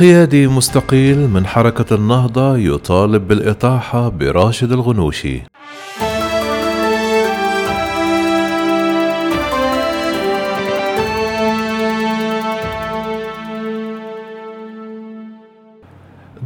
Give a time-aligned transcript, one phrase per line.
[0.00, 5.42] قيادي مستقيل من حركة النهضة يطالب بالإطاحة براشد الغنوشي.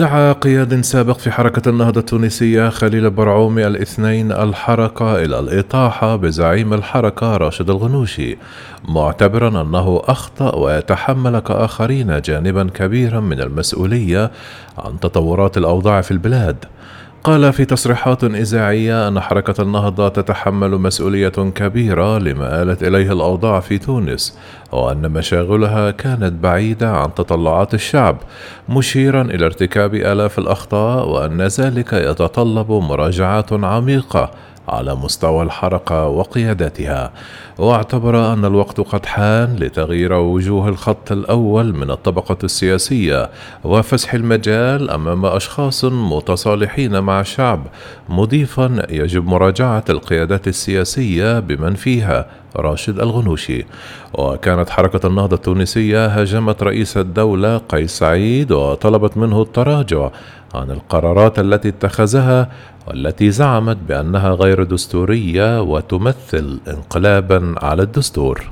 [0.00, 7.36] دعا قياد سابق في حركة النهضة التونسية خليل برعومي الاثنين الحركة إلى الإطاحة بزعيم الحركة
[7.36, 8.36] راشد الغنوشي
[8.88, 14.30] معتبرا أنه أخطأ ويتحمل كآخرين جانبا كبيرا من المسؤولية
[14.78, 16.64] عن تطورات الأوضاع في البلاد.
[17.24, 23.78] قال في تصريحات إذاعية أن حركة النهضة تتحمل مسؤولية كبيرة لما آلت إليه الأوضاع في
[23.78, 24.38] تونس،
[24.72, 28.16] وأن مشاغلها كانت بعيدة عن تطلعات الشعب،
[28.68, 34.30] مشيرا إلى ارتكاب آلاف الأخطاء وأن ذلك يتطلب مراجعات عميقة
[34.70, 37.12] على مستوى الحركة وقيادتها
[37.58, 43.30] واعتبر أن الوقت قد حان لتغيير وجوه الخط الأول من الطبقة السياسية
[43.64, 47.66] وفسح المجال أمام أشخاص متصالحين مع الشعب
[48.08, 53.66] مضيفا يجب مراجعة القيادات السياسية بمن فيها راشد الغنوشي.
[54.14, 60.10] وكانت حركة النهضة التونسية هاجمت رئيس الدولة قيس سعيد وطلبت منه التراجع
[60.54, 62.48] عن القرارات التي اتخذها
[62.88, 68.50] والتي زعمت بأنها غير دستورية وتمثل انقلابا على الدستور.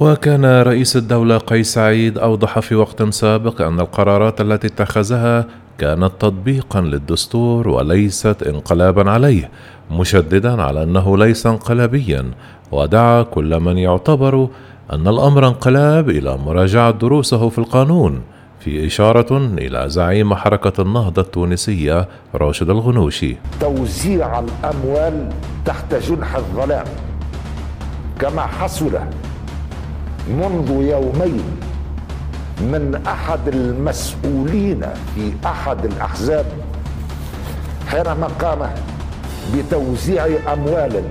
[0.00, 5.46] وكان رئيس الدولة قيس سعيد أوضح في وقت سابق أن القرارات التي اتخذها
[5.78, 9.50] كانت تطبيقا للدستور وليست انقلابا عليه
[9.90, 12.30] مشددا على أنه ليس انقلابيا.
[12.72, 14.48] ودعا كل من يعتبر
[14.92, 18.20] أن الأمر انقلاب إلى مراجعة دروسه في القانون.
[18.68, 23.36] في إشارة إلى زعيم حركة النهضة التونسية راشد الغنوشي.
[23.60, 25.28] توزيع الأموال
[25.64, 26.84] تحت جنح الظلام
[28.20, 28.90] كما حصل
[30.30, 31.44] منذ يومين
[32.60, 34.80] من أحد المسؤولين
[35.14, 36.46] في أحد الأحزاب
[37.86, 38.70] حينما قام
[39.54, 41.02] بتوزيع أموال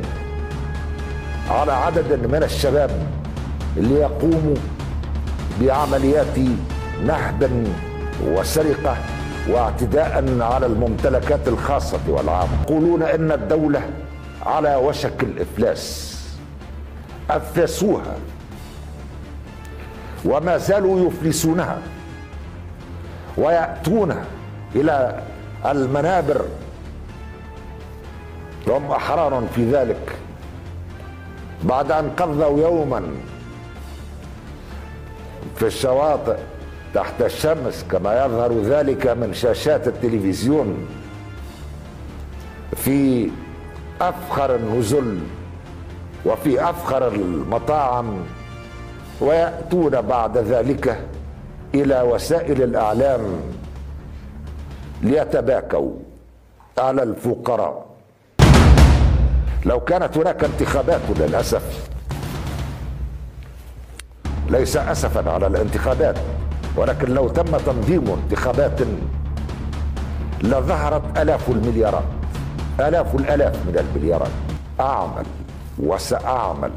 [1.49, 2.91] على عدد من الشباب
[3.77, 4.55] ليقوموا
[5.61, 6.37] بعمليات
[7.05, 7.63] نهبا
[8.25, 8.97] وسرقة
[9.49, 12.61] واعتداء على الممتلكات الخاصة والعامة.
[12.61, 13.81] يقولون إن الدولة
[14.45, 16.17] على وشك الإفلاس.
[17.29, 18.15] أفلسوها.
[20.25, 21.77] وما زالوا يفلسونها.
[23.37, 24.15] ويأتون
[24.75, 25.21] إلى
[25.65, 26.45] المنابر.
[28.67, 30.15] وهم أحرار في ذلك.
[31.63, 33.03] بعد أن قضوا يوما
[35.55, 36.37] في الشواطئ
[36.93, 40.87] تحت الشمس كما يظهر ذلك من شاشات التلفزيون
[42.75, 43.29] في
[44.01, 45.19] أفخر النزل
[46.25, 48.17] وفي أفخر المطاعم
[49.21, 50.99] ويأتون بعد ذلك
[51.75, 53.21] إلى وسائل الإعلام
[55.01, 55.91] ليتباكوا
[56.77, 57.85] على الفقراء.
[59.65, 61.89] لو كانت هناك انتخابات للأسف
[64.49, 66.15] ليس اسفا على الانتخابات.
[66.77, 68.79] ولكن لو تم تنظيم انتخابات
[70.41, 72.03] لظهرت آلاف المليارات
[72.79, 74.31] آلاف الآلاف من المليارات.
[74.79, 75.25] أعمل
[75.79, 76.71] وسأعمل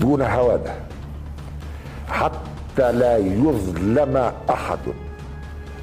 [0.00, 0.74] دون هوادة.
[2.08, 4.78] حتى لا يظلم أحد.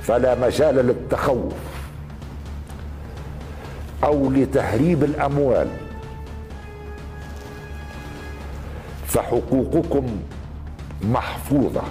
[0.02, 1.54] فلا مجال للتخوف
[4.04, 5.68] أو لتهريب الأموال.
[9.08, 10.06] فحقوقكم
[11.02, 11.82] محفوظة.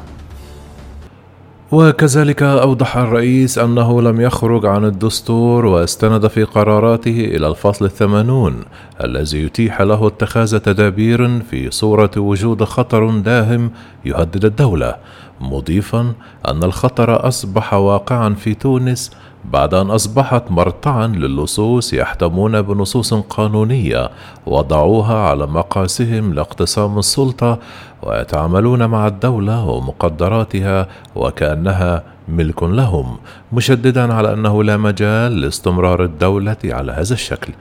[1.73, 8.65] وكذلك أوضح الرئيس أنه لم يخرج عن الدستور واستند في قراراته إلى الفصل الثمانون
[9.05, 13.71] الذي يتيح له اتخاذ تدابير في صورة وجود خطر داهم
[14.05, 14.97] يهدد الدولة
[15.41, 16.13] مضيفا
[16.49, 19.11] أن الخطر أصبح واقعا في تونس
[19.53, 24.11] بعد أن أصبحت مرتعا للصوص يحتمون بنصوص قانونية
[24.47, 27.59] وضعوها على مقاسهم لاقتسام السلطة
[28.07, 33.17] ويتعاملون مع الدولة ومقدراتها وكأنها ملك لهم
[33.53, 37.53] مشددا على أنه لا مجال لاستمرار الدولة على هذا الشكل.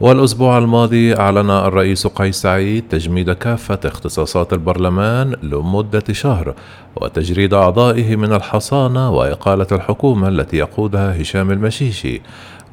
[0.00, 6.54] والأسبوع الماضي أعلن الرئيس قيس سعيد تجميد كافة اختصاصات البرلمان لمدة شهر
[6.96, 12.22] وتجريد أعضائه من الحصانة وإقالة الحكومة التي يقودها هشام المشيشي.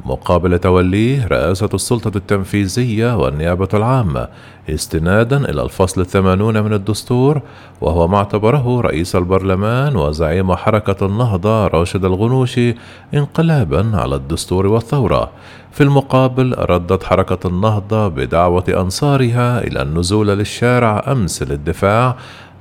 [0.06, 4.28] مقابل توليه رئاسة السلطة التنفيذية والنيابة العامة
[4.70, 7.42] استنادا إلى الفصل الثمانون من الدستور
[7.82, 12.76] وهو ما اعتبره رئيس البرلمان وزعيم حركة النهضة راشد الغنوشي
[13.14, 15.30] انقلابا على الدستور والثورة.
[15.72, 22.16] في المقابل ردت حركة النهضة بدعوة أنصارها إلى النزول للشارع أمس للدفاع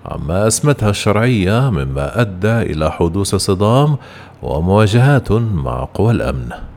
[0.06, 3.96] عما أسمتها الشرعية مما أدى إلى حدوث صدام
[4.42, 6.71] ومواجهات مع قوى الأمن.